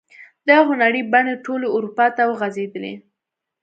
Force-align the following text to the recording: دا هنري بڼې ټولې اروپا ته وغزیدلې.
دا 0.47 0.57
هنري 0.67 1.01
بڼې 1.11 1.33
ټولې 1.45 1.67
اروپا 1.75 2.05
ته 2.15 2.23
وغزیدلې. 2.31 2.93